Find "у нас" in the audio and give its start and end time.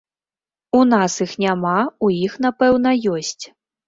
0.77-1.17